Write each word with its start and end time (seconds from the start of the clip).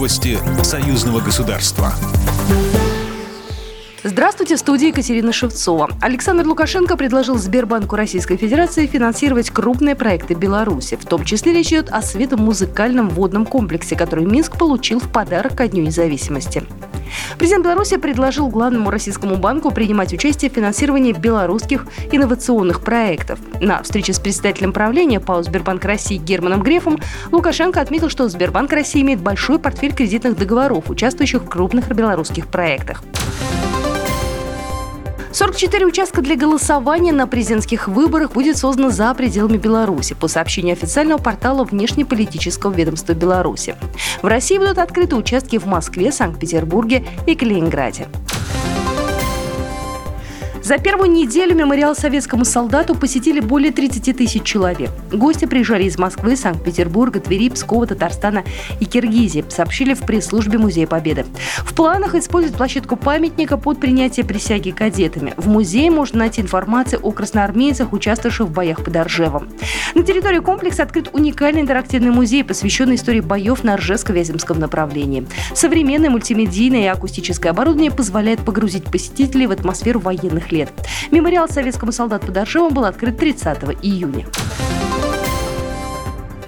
Новости 0.00 0.38
союзного 0.62 1.20
государства. 1.20 1.92
Здравствуйте, 4.02 4.56
в 4.56 4.58
студии 4.58 4.88
Екатерина 4.88 5.30
Шевцова. 5.30 5.90
Александр 6.00 6.46
Лукашенко 6.46 6.96
предложил 6.96 7.36
Сбербанку 7.36 7.96
Российской 7.96 8.38
Федерации 8.38 8.86
финансировать 8.86 9.50
крупные 9.50 9.94
проекты 9.94 10.32
Беларуси. 10.32 10.96
В 10.96 11.04
том 11.04 11.26
числе 11.26 11.52
речь 11.52 11.68
идет 11.68 11.90
о 11.90 12.00
светомузыкальном 12.00 13.10
водном 13.10 13.44
комплексе, 13.44 13.94
который 13.94 14.24
Минск 14.24 14.56
получил 14.56 15.00
в 15.00 15.12
подарок 15.12 15.54
ко 15.54 15.68
Дню 15.68 15.82
независимости. 15.82 16.62
Президент 17.38 17.64
Беларуси 17.64 17.96
предложил 17.96 18.48
главному 18.48 18.90
российскому 18.90 19.36
банку 19.36 19.70
принимать 19.70 20.12
участие 20.12 20.50
в 20.50 20.54
финансировании 20.54 21.12
белорусских 21.12 21.86
инновационных 22.12 22.82
проектов. 22.82 23.38
На 23.60 23.82
встрече 23.82 24.12
с 24.12 24.20
председателем 24.20 24.72
правления 24.72 25.20
ПАО 25.20 25.42
«Сбербанк 25.42 25.84
России» 25.84 26.16
Германом 26.16 26.62
Грефом 26.62 26.98
Лукашенко 27.30 27.80
отметил, 27.80 28.08
что 28.08 28.28
Сбербанк 28.28 28.72
России 28.72 29.02
имеет 29.02 29.20
большой 29.20 29.58
портфель 29.58 29.94
кредитных 29.94 30.36
договоров, 30.36 30.90
участвующих 30.90 31.42
в 31.42 31.48
крупных 31.48 31.88
белорусских 31.88 32.46
проектах. 32.46 33.02
44 35.40 35.86
участка 35.86 36.20
для 36.20 36.36
голосования 36.36 37.14
на 37.14 37.26
президентских 37.26 37.88
выборах 37.88 38.32
будет 38.32 38.58
создано 38.58 38.90
за 38.90 39.14
пределами 39.14 39.56
Беларуси 39.56 40.14
по 40.14 40.28
сообщению 40.28 40.74
официального 40.74 41.16
портала 41.16 41.64
внешнеполитического 41.64 42.70
ведомства 42.74 43.14
Беларуси. 43.14 43.74
В 44.20 44.26
России 44.26 44.58
будут 44.58 44.76
открыты 44.76 45.16
участки 45.16 45.56
в 45.56 45.64
Москве, 45.64 46.12
Санкт-Петербурге 46.12 47.06
и 47.26 47.34
Калининграде. 47.34 48.08
За 50.70 50.78
первую 50.78 51.10
неделю 51.10 51.56
мемориал 51.56 51.96
советскому 51.96 52.44
солдату 52.44 52.94
посетили 52.94 53.40
более 53.40 53.72
30 53.72 54.16
тысяч 54.16 54.44
человек. 54.44 54.90
Гости 55.10 55.44
приезжали 55.44 55.82
из 55.82 55.98
Москвы, 55.98 56.36
Санкт-Петербурга, 56.36 57.18
Твери, 57.18 57.48
Пскова, 57.48 57.88
Татарстана 57.88 58.44
и 58.78 58.84
Киргизии, 58.84 59.44
сообщили 59.48 59.94
в 59.94 60.02
пресс-службе 60.02 60.58
Музея 60.58 60.86
Победы. 60.86 61.26
В 61.64 61.74
планах 61.74 62.14
использовать 62.14 62.56
площадку 62.56 62.94
памятника 62.94 63.56
под 63.56 63.80
принятие 63.80 64.24
присяги 64.24 64.70
кадетами. 64.70 65.34
В 65.36 65.48
музее 65.48 65.90
можно 65.90 66.20
найти 66.20 66.40
информацию 66.40 67.00
о 67.02 67.10
красноармейцах, 67.10 67.92
участвовавших 67.92 68.46
в 68.46 68.52
боях 68.52 68.84
под 68.84 68.94
Оржевом. 68.94 69.48
На 69.94 70.02
территории 70.02 70.38
комплекса 70.38 70.84
открыт 70.84 71.10
уникальный 71.12 71.62
интерактивный 71.62 72.10
музей, 72.10 72.44
посвященный 72.44 72.94
истории 72.94 73.20
боев 73.20 73.64
на 73.64 73.76
Ржевско-Вяземском 73.76 74.58
направлении. 74.58 75.26
Современное 75.54 76.10
мультимедийное 76.10 76.84
и 76.84 76.86
акустическое 76.86 77.52
оборудование 77.52 77.90
позволяет 77.90 78.40
погрузить 78.40 78.84
посетителей 78.84 79.46
в 79.46 79.52
атмосферу 79.52 80.00
военных 80.00 80.52
лет. 80.52 80.70
Мемориал 81.10 81.48
советскому 81.48 81.92
солдату 81.92 82.28
под 82.28 82.36
Оржевом 82.36 82.72
был 82.72 82.84
открыт 82.84 83.18
30 83.18 83.58
июня. 83.82 84.26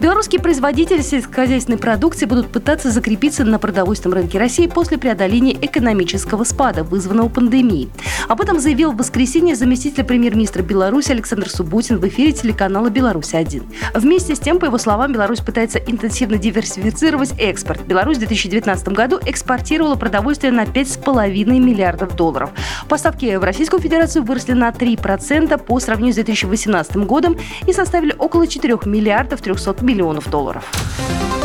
Белорусские 0.00 0.40
производители 0.40 1.00
сельскохозяйственной 1.00 1.76
продукции 1.76 2.24
будут 2.24 2.46
пытаться 2.52 2.92
закрепиться 2.92 3.44
на 3.44 3.58
продовольственном 3.58 4.16
рынке 4.16 4.38
России 4.38 4.68
после 4.68 4.96
преодоления 4.96 5.54
экономического 5.60 6.44
спада, 6.44 6.84
вызванного 6.84 7.28
пандемией. 7.28 7.90
Об 8.28 8.40
этом 8.40 8.60
заявил 8.60 8.92
в 8.92 8.96
воскресенье 8.96 9.56
заместитель 9.56 10.04
премьер-министра 10.04 10.62
Беларуси 10.62 11.10
Александр 11.10 11.50
Субботин 11.50 11.98
в 11.98 12.06
эфире 12.06 12.30
телеканала 12.30 12.90
«Беларусь-1». 12.90 13.64
Вместе 13.94 14.36
с 14.36 14.38
тем, 14.38 14.60
по 14.60 14.66
его 14.66 14.78
словам, 14.78 15.12
Беларусь 15.12 15.40
пытается 15.40 15.80
интенсивно 15.80 16.38
диверсифицировать 16.38 17.34
экспорт. 17.36 17.84
Беларусь 17.84 18.18
в 18.18 18.20
2019 18.20 18.88
году 18.90 19.18
экспортировала 19.26 19.96
продовольствие 19.96 20.52
на 20.52 20.62
5,5 20.62 21.44
миллиардов 21.58 22.14
долларов. 22.14 22.50
Поставки 22.88 23.34
в 23.34 23.42
Российскую 23.42 23.82
Федерацию 23.82 24.24
выросли 24.24 24.52
на 24.52 24.68
3% 24.68 25.58
по 25.58 25.80
сравнению 25.80 26.12
с 26.12 26.16
2018 26.16 26.96
годом 26.98 27.36
и 27.66 27.72
составили 27.72 28.14
около 28.16 28.46
4 28.46 28.78
миллиардов 28.84 29.42
300 29.42 29.72
миллионов 29.80 29.87
долларов. 30.26 31.37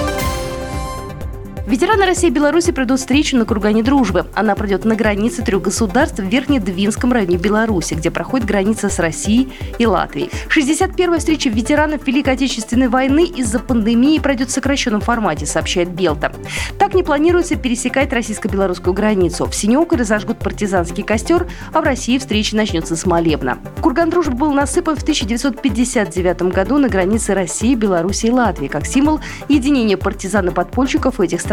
Ветераны 1.66 2.06
России 2.06 2.28
и 2.28 2.30
Беларуси 2.30 2.74
пройдут 2.74 3.00
встречу 3.00 3.38
на 3.38 3.46
Кургане 3.46 3.84
Дружбы. 3.84 4.26
Она 4.36 4.54
пройдет 4.54 4.84
на 4.84 4.98
границе 4.98 5.44
трех 5.44 5.62
государств 5.62 6.20
в 6.20 6.28
Верхнедвинском 6.28 7.14
районе 7.14 7.38
Беларуси, 7.38 7.94
где 7.94 8.12
проходит 8.12 8.46
граница 8.46 8.90
с 8.90 9.00
Россией 9.00 9.48
и 9.80 9.86
Латвией. 9.86 10.30
61-я 10.50 11.18
встреча 11.18 11.50
ветеранов 11.50 12.06
Великой 12.06 12.34
Отечественной 12.34 12.90
войны 12.90 13.24
из-за 13.24 13.60
пандемии 13.60 14.20
пройдет 14.20 14.50
в 14.50 14.52
сокращенном 14.52 15.00
формате, 15.00 15.46
сообщает 15.46 15.90
Белта. 15.90 16.34
Так 16.78 16.96
не 16.96 17.02
планируется 17.02 17.56
пересекать 17.56 18.12
российско-белорусскую 18.12 18.94
границу. 18.94 19.46
В 19.46 19.56
Синеокой 19.56 20.00
разожгут 20.00 20.40
партизанский 20.40 21.04
костер, 21.04 21.48
а 21.72 21.80
в 21.80 21.86
России 21.86 22.18
встреча 22.18 22.58
начнется 22.58 22.98
с 22.98 23.06
молебна. 23.06 23.58
Курган 23.82 24.10
Дружбы 24.10 24.36
был 24.36 24.52
насыпан 24.52 24.98
в 24.98 25.02
1959 25.02 26.42
году 26.54 26.78
на 26.78 26.90
границе 26.90 27.34
России, 27.34 27.74
Беларуси 27.74 28.26
и 28.26 28.32
Латвии 28.32 28.68
как 28.68 28.86
символ 28.86 29.22
единения 29.48 29.96
партизан 29.96 30.50
и 30.50 30.52
подпольщиков 30.52 31.22
этих 31.22 31.40
стран 31.40 31.53